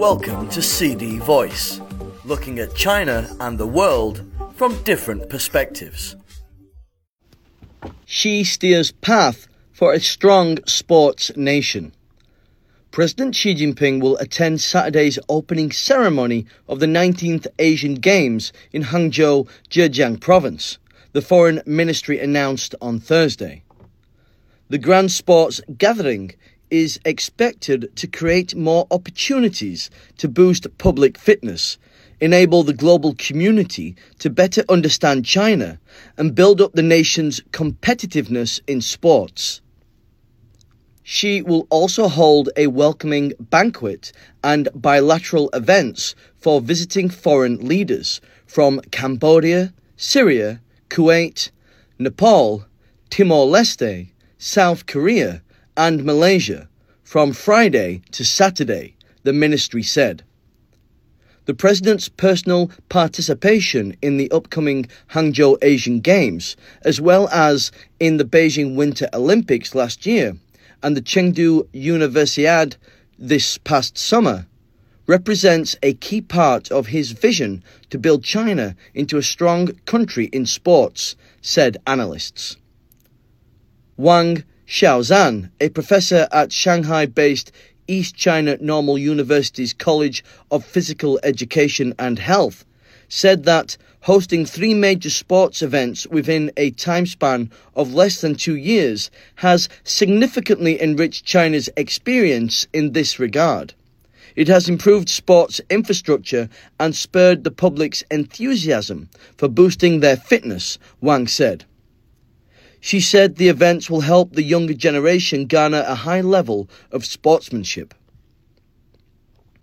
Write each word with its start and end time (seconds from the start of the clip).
Welcome 0.00 0.48
to 0.48 0.62
CD 0.62 1.18
Voice, 1.18 1.78
looking 2.24 2.58
at 2.58 2.74
China 2.74 3.28
and 3.38 3.58
the 3.58 3.66
world 3.66 4.24
from 4.54 4.82
different 4.82 5.28
perspectives. 5.28 6.16
Xi 8.06 8.42
steers 8.44 8.92
path 8.92 9.46
for 9.74 9.92
a 9.92 10.00
strong 10.00 10.56
sports 10.64 11.36
nation. 11.36 11.92
President 12.92 13.36
Xi 13.36 13.54
Jinping 13.54 14.00
will 14.00 14.16
attend 14.16 14.62
Saturday's 14.62 15.18
opening 15.28 15.70
ceremony 15.70 16.46
of 16.66 16.80
the 16.80 16.86
19th 16.86 17.46
Asian 17.58 17.96
Games 17.96 18.54
in 18.72 18.84
Hangzhou, 18.84 19.50
Zhejiang 19.68 20.18
Province, 20.18 20.78
the 21.12 21.20
Foreign 21.20 21.60
Ministry 21.66 22.18
announced 22.18 22.74
on 22.80 23.00
Thursday. 23.00 23.64
The 24.70 24.78
Grand 24.78 25.12
Sports 25.12 25.60
Gathering 25.76 26.32
is 26.70 27.00
expected 27.04 27.94
to 27.96 28.06
create 28.06 28.54
more 28.54 28.86
opportunities 28.90 29.90
to 30.18 30.28
boost 30.28 30.66
public 30.78 31.18
fitness, 31.18 31.78
enable 32.20 32.62
the 32.62 32.72
global 32.72 33.14
community 33.18 33.96
to 34.18 34.30
better 34.30 34.62
understand 34.68 35.24
China, 35.24 35.78
and 36.16 36.34
build 36.34 36.60
up 36.60 36.72
the 36.72 36.82
nation's 36.82 37.40
competitiveness 37.52 38.60
in 38.66 38.80
sports. 38.80 39.60
Xi 41.02 41.42
will 41.42 41.66
also 41.70 42.08
hold 42.08 42.50
a 42.56 42.68
welcoming 42.68 43.32
banquet 43.40 44.12
and 44.44 44.68
bilateral 44.74 45.50
events 45.52 46.14
for 46.36 46.60
visiting 46.60 47.08
foreign 47.08 47.66
leaders 47.66 48.20
from 48.46 48.80
Cambodia, 48.92 49.72
Syria, 49.96 50.60
Kuwait, 50.88 51.50
Nepal, 51.98 52.64
Timor 53.10 53.46
Leste, 53.46 54.10
South 54.38 54.86
Korea, 54.86 55.42
and 55.80 56.04
Malaysia 56.04 56.68
from 57.02 57.32
Friday 57.32 58.02
to 58.10 58.22
Saturday, 58.22 58.94
the 59.22 59.32
ministry 59.32 59.82
said. 59.82 60.22
The 61.46 61.54
president's 61.54 62.06
personal 62.06 62.70
participation 62.90 63.96
in 64.02 64.18
the 64.18 64.30
upcoming 64.30 64.88
Hangzhou 65.12 65.56
Asian 65.62 66.00
Games, 66.00 66.54
as 66.82 67.00
well 67.00 67.30
as 67.30 67.72
in 67.98 68.18
the 68.18 68.26
Beijing 68.26 68.76
Winter 68.76 69.08
Olympics 69.14 69.74
last 69.74 70.04
year 70.04 70.36
and 70.82 70.94
the 70.94 71.00
Chengdu 71.00 71.66
Universiade 71.72 72.76
this 73.18 73.56
past 73.56 73.96
summer, 73.96 74.46
represents 75.06 75.76
a 75.82 75.94
key 75.94 76.20
part 76.20 76.70
of 76.70 76.88
his 76.88 77.12
vision 77.12 77.64
to 77.88 77.96
build 77.96 78.22
China 78.22 78.76
into 78.92 79.16
a 79.16 79.22
strong 79.22 79.68
country 79.86 80.26
in 80.26 80.44
sports, 80.44 81.16
said 81.40 81.78
analysts. 81.86 82.58
Wang 83.96 84.44
Xiaozan, 84.70 85.50
a 85.60 85.68
professor 85.70 86.28
at 86.30 86.52
Shanghai 86.52 87.04
based 87.04 87.50
East 87.88 88.14
China 88.14 88.56
Normal 88.60 88.98
University's 88.98 89.72
College 89.72 90.22
of 90.52 90.64
Physical 90.64 91.18
Education 91.24 91.92
and 91.98 92.20
Health, 92.20 92.64
said 93.08 93.42
that 93.46 93.76
hosting 94.02 94.46
three 94.46 94.72
major 94.72 95.10
sports 95.10 95.60
events 95.60 96.06
within 96.06 96.52
a 96.56 96.70
time 96.70 97.04
span 97.04 97.50
of 97.74 97.94
less 97.94 98.20
than 98.20 98.36
two 98.36 98.54
years 98.54 99.10
has 99.34 99.68
significantly 99.82 100.80
enriched 100.80 101.24
China's 101.24 101.68
experience 101.76 102.68
in 102.72 102.92
this 102.92 103.18
regard. 103.18 103.74
It 104.36 104.46
has 104.46 104.68
improved 104.68 105.08
sports 105.08 105.60
infrastructure 105.68 106.48
and 106.78 106.94
spurred 106.94 107.42
the 107.42 107.50
public's 107.50 108.04
enthusiasm 108.08 109.08
for 109.36 109.48
boosting 109.48 109.98
their 109.98 110.16
fitness, 110.16 110.78
Wang 111.00 111.26
said. 111.26 111.64
She 112.80 113.00
said 113.00 113.36
the 113.36 113.48
events 113.48 113.90
will 113.90 114.00
help 114.00 114.32
the 114.32 114.42
younger 114.42 114.72
generation 114.72 115.46
garner 115.46 115.84
a 115.86 115.94
high 115.94 116.22
level 116.22 116.68
of 116.90 117.04
sportsmanship. 117.04 117.94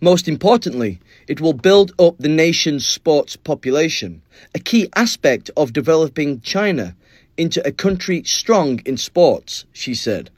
Most 0.00 0.28
importantly, 0.28 1.00
it 1.26 1.40
will 1.40 1.52
build 1.52 1.92
up 1.98 2.16
the 2.18 2.28
nation's 2.28 2.86
sports 2.86 3.34
population, 3.34 4.22
a 4.54 4.60
key 4.60 4.88
aspect 4.94 5.50
of 5.56 5.72
developing 5.72 6.40
China 6.40 6.94
into 7.36 7.66
a 7.66 7.72
country 7.72 8.22
strong 8.22 8.80
in 8.86 8.96
sports, 8.96 9.64
she 9.72 9.94
said. 9.94 10.30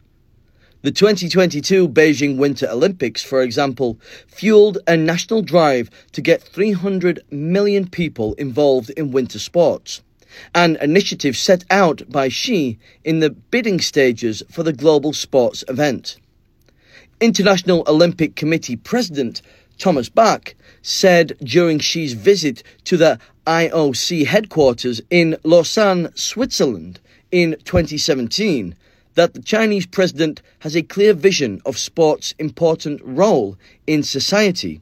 The 0.80 0.90
2022 0.90 1.86
Beijing 1.90 2.38
Winter 2.38 2.66
Olympics, 2.70 3.22
for 3.22 3.42
example, 3.42 4.00
fueled 4.26 4.78
a 4.86 4.96
national 4.96 5.42
drive 5.42 5.90
to 6.12 6.22
get 6.22 6.42
300 6.42 7.22
million 7.30 7.86
people 7.86 8.32
involved 8.34 8.88
in 8.96 9.10
winter 9.10 9.38
sports 9.38 10.00
an 10.54 10.76
initiative 10.80 11.36
set 11.36 11.64
out 11.70 12.02
by 12.08 12.28
Xi 12.28 12.78
in 13.04 13.20
the 13.20 13.30
bidding 13.30 13.80
stages 13.80 14.42
for 14.50 14.62
the 14.62 14.72
global 14.72 15.12
sports 15.12 15.64
event. 15.68 16.16
International 17.20 17.84
Olympic 17.86 18.34
Committee 18.36 18.76
President 18.76 19.42
Thomas 19.78 20.08
Bach 20.08 20.54
said 20.82 21.36
during 21.42 21.78
Xi's 21.78 22.12
visit 22.12 22.62
to 22.84 22.96
the 22.96 23.18
IOC 23.46 24.26
headquarters 24.26 25.00
in 25.10 25.36
Lausanne, 25.42 26.10
Switzerland 26.14 27.00
in 27.30 27.56
2017 27.64 28.74
that 29.14 29.34
the 29.34 29.42
Chinese 29.42 29.86
president 29.86 30.40
has 30.60 30.76
a 30.76 30.82
clear 30.82 31.12
vision 31.12 31.60
of 31.66 31.76
sport's 31.78 32.34
important 32.38 33.00
role 33.04 33.56
in 33.86 34.02
society 34.02 34.80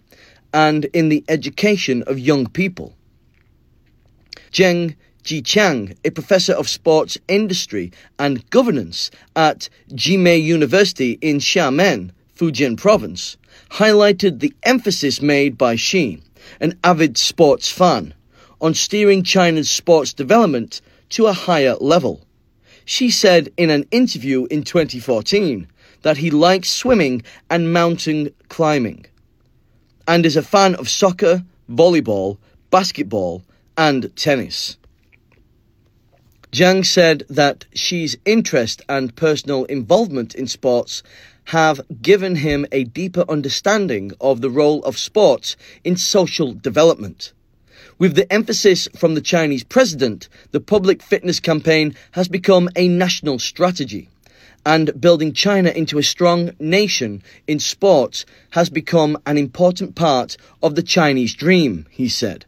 and 0.52 0.84
in 0.86 1.08
the 1.08 1.24
education 1.28 2.02
of 2.04 2.18
young 2.18 2.46
people. 2.46 2.94
Zheng 4.52 4.96
Jiqiang, 5.28 5.94
a 6.06 6.10
professor 6.10 6.54
of 6.54 6.70
sports 6.70 7.18
industry 7.28 7.92
and 8.18 8.48
governance 8.48 9.10
at 9.36 9.68
Jimei 9.94 10.38
University 10.38 11.18
in 11.20 11.36
Xiamen, 11.36 12.12
Fujian 12.34 12.78
province, 12.78 13.36
highlighted 13.72 14.40
the 14.40 14.54
emphasis 14.62 15.20
made 15.20 15.58
by 15.58 15.76
Xi, 15.76 16.22
an 16.62 16.78
avid 16.82 17.18
sports 17.18 17.70
fan, 17.70 18.14
on 18.62 18.72
steering 18.72 19.22
China's 19.22 19.68
sports 19.68 20.14
development 20.14 20.80
to 21.10 21.26
a 21.26 21.34
higher 21.34 21.74
level. 21.74 22.24
Xi 22.86 23.10
said 23.10 23.52
in 23.58 23.68
an 23.68 23.84
interview 23.90 24.46
in 24.46 24.62
2014 24.62 25.66
that 26.00 26.16
he 26.16 26.30
likes 26.30 26.70
swimming 26.70 27.22
and 27.50 27.70
mountain 27.70 28.32
climbing, 28.48 29.04
and 30.06 30.24
is 30.24 30.38
a 30.38 30.42
fan 30.42 30.74
of 30.76 30.88
soccer, 30.88 31.44
volleyball, 31.70 32.38
basketball, 32.70 33.42
and 33.76 34.10
tennis. 34.16 34.78
Zhang 36.50 36.84
said 36.84 37.24
that 37.28 37.66
Xi's 37.74 38.16
interest 38.24 38.80
and 38.88 39.14
personal 39.14 39.64
involvement 39.66 40.34
in 40.34 40.46
sports 40.46 41.02
have 41.44 41.80
given 42.00 42.36
him 42.36 42.64
a 42.72 42.84
deeper 42.84 43.24
understanding 43.28 44.12
of 44.18 44.40
the 44.40 44.48
role 44.48 44.82
of 44.84 44.98
sports 44.98 45.56
in 45.84 45.96
social 45.96 46.54
development. 46.54 47.32
With 47.98 48.14
the 48.14 48.32
emphasis 48.32 48.88
from 48.96 49.14
the 49.14 49.20
Chinese 49.20 49.62
president, 49.62 50.28
the 50.52 50.60
public 50.60 51.02
fitness 51.02 51.38
campaign 51.38 51.94
has 52.12 52.28
become 52.28 52.70
a 52.76 52.88
national 52.88 53.38
strategy. 53.38 54.08
And 54.64 54.98
building 55.00 55.32
China 55.34 55.70
into 55.70 55.98
a 55.98 56.02
strong 56.02 56.52
nation 56.58 57.22
in 57.46 57.58
sports 57.58 58.24
has 58.50 58.70
become 58.70 59.18
an 59.26 59.36
important 59.36 59.94
part 59.94 60.36
of 60.62 60.76
the 60.76 60.82
Chinese 60.82 61.34
dream, 61.34 61.86
he 61.90 62.08
said. 62.08 62.46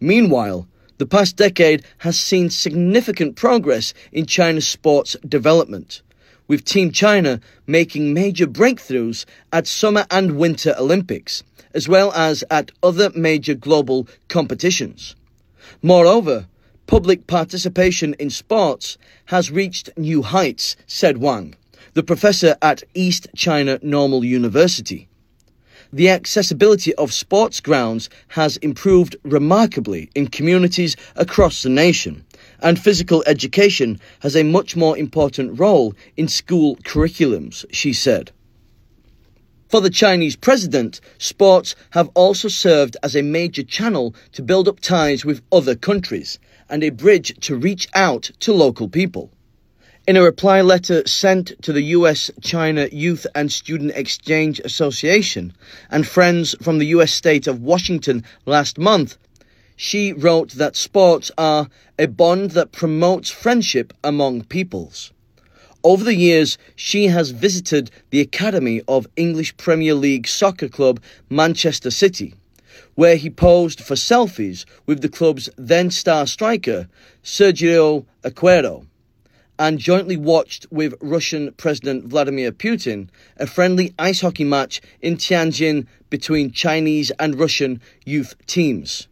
Meanwhile, 0.00 0.66
the 0.98 1.06
past 1.06 1.36
decade 1.36 1.84
has 1.98 2.18
seen 2.18 2.50
significant 2.50 3.36
progress 3.36 3.94
in 4.12 4.26
China's 4.26 4.66
sports 4.66 5.16
development, 5.26 6.02
with 6.48 6.64
Team 6.64 6.90
China 6.90 7.40
making 7.66 8.12
major 8.12 8.46
breakthroughs 8.46 9.24
at 9.52 9.66
Summer 9.66 10.04
and 10.10 10.36
Winter 10.36 10.74
Olympics, 10.78 11.44
as 11.72 11.88
well 11.88 12.12
as 12.12 12.42
at 12.50 12.72
other 12.82 13.10
major 13.14 13.54
global 13.54 14.08
competitions. 14.28 15.14
Moreover, 15.82 16.46
public 16.86 17.26
participation 17.26 18.14
in 18.14 18.30
sports 18.30 18.98
has 19.26 19.50
reached 19.50 19.90
new 19.96 20.22
heights, 20.22 20.74
said 20.86 21.18
Wang, 21.18 21.54
the 21.94 22.02
professor 22.02 22.56
at 22.60 22.82
East 22.94 23.28
China 23.36 23.78
Normal 23.82 24.24
University 24.24 25.07
the 25.92 26.10
accessibility 26.10 26.94
of 26.96 27.12
sports 27.12 27.60
grounds 27.60 28.10
has 28.28 28.56
improved 28.58 29.16
remarkably 29.22 30.10
in 30.14 30.26
communities 30.26 30.96
across 31.16 31.62
the 31.62 31.68
nation, 31.68 32.24
and 32.60 32.78
physical 32.78 33.24
education 33.26 33.98
has 34.20 34.36
a 34.36 34.42
much 34.42 34.76
more 34.76 34.98
important 34.98 35.58
role 35.58 35.94
in 36.16 36.28
school 36.28 36.76
curriculums, 36.84 37.64
she 37.70 37.92
said. 37.92 38.30
For 39.68 39.80
the 39.80 39.90
Chinese 39.90 40.36
president, 40.36 41.00
sports 41.18 41.74
have 41.90 42.08
also 42.14 42.48
served 42.48 42.96
as 43.02 43.14
a 43.14 43.22
major 43.22 43.62
channel 43.62 44.14
to 44.32 44.42
build 44.42 44.66
up 44.66 44.80
ties 44.80 45.24
with 45.24 45.42
other 45.52 45.74
countries 45.74 46.38
and 46.70 46.82
a 46.82 46.90
bridge 46.90 47.34
to 47.40 47.56
reach 47.56 47.88
out 47.94 48.30
to 48.40 48.52
local 48.52 48.88
people. 48.88 49.30
In 50.08 50.16
a 50.16 50.22
reply 50.22 50.62
letter 50.62 51.06
sent 51.06 51.52
to 51.60 51.70
the 51.70 51.82
US 51.82 52.30
China 52.40 52.88
Youth 52.90 53.26
and 53.34 53.52
Student 53.52 53.92
Exchange 53.94 54.58
Association 54.60 55.52
and 55.90 56.06
friends 56.06 56.56
from 56.62 56.78
the 56.78 56.86
US 56.96 57.12
state 57.12 57.46
of 57.46 57.60
Washington 57.60 58.24
last 58.46 58.78
month, 58.78 59.18
Xi 59.76 60.14
wrote 60.14 60.52
that 60.52 60.76
sports 60.76 61.30
are 61.36 61.68
a 61.98 62.06
bond 62.06 62.52
that 62.52 62.72
promotes 62.72 63.28
friendship 63.28 63.92
among 64.02 64.44
peoples. 64.44 65.12
Over 65.84 66.04
the 66.04 66.16
years, 66.16 66.56
Xi 66.74 67.08
has 67.08 67.28
visited 67.28 67.90
the 68.08 68.22
academy 68.22 68.80
of 68.88 69.06
English 69.14 69.58
Premier 69.58 69.92
League 69.92 70.26
soccer 70.26 70.68
club 70.68 71.02
Manchester 71.28 71.90
City, 71.90 72.32
where 72.94 73.16
he 73.16 73.28
posed 73.28 73.82
for 73.82 73.94
selfies 73.94 74.64
with 74.86 75.02
the 75.02 75.10
club's 75.10 75.50
then 75.58 75.90
star 75.90 76.26
striker 76.26 76.88
Sergio 77.22 78.06
Aguero, 78.24 78.86
and 79.58 79.78
jointly 79.78 80.16
watched 80.16 80.66
with 80.70 80.94
Russian 81.00 81.52
President 81.52 82.06
Vladimir 82.06 82.52
Putin 82.52 83.08
a 83.36 83.46
friendly 83.46 83.92
ice 83.98 84.20
hockey 84.20 84.44
match 84.44 84.80
in 85.00 85.16
Tianjin 85.16 85.86
between 86.10 86.52
Chinese 86.52 87.10
and 87.18 87.38
Russian 87.38 87.80
youth 88.04 88.34
teams. 88.46 89.08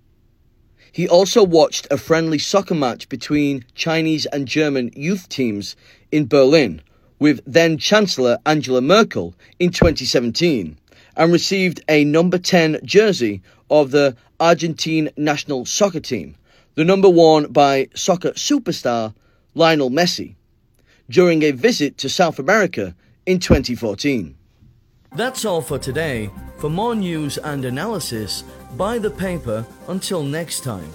He 0.93 1.09
also 1.09 1.43
watched 1.45 1.87
a 1.91 1.99
friendly 1.99 2.39
soccer 2.39 2.75
match 2.75 3.09
between 3.09 3.65
Chinese 3.75 4.25
and 4.27 4.49
German 4.49 4.93
youth 4.95 5.29
teams 5.29 5.77
in 6.11 6.27
Berlin 6.27 6.81
with 7.19 7.41
then 7.47 7.77
Chancellor 7.77 8.39
Angela 8.47 8.81
Merkel 8.81 9.35
in 9.59 9.71
2017 9.71 10.79
and 11.17 11.33
received 11.33 11.83
a 11.89 12.05
number 12.05 12.39
10 12.39 12.81
jersey 12.85 13.43
of 13.71 13.91
the 13.91 14.17
Argentine 14.39 15.11
national 15.17 15.65
soccer 15.65 16.01
team, 16.01 16.37
the 16.75 16.85
number 16.85 17.09
worn 17.09 17.53
by 17.53 17.89
soccer 17.95 18.31
superstar 18.33 19.15
Lionel 19.57 19.91
Messi, 19.91 20.35
during 21.09 21.43
a 21.43 21.51
visit 21.51 21.97
to 21.97 22.11
South 22.11 22.39
America 22.39 22.95
in 23.25 23.39
2014. 23.39 24.37
That's 25.15 25.47
all 25.47 25.63
for 25.63 25.79
today. 25.79 26.31
For 26.59 26.69
more 26.69 26.95
news 26.95 27.39
and 27.39 27.65
analysis, 27.65 28.45
buy 28.77 28.99
the 28.99 29.11
paper 29.11 29.67
until 29.89 30.23
next 30.23 30.63
time. 30.63 30.91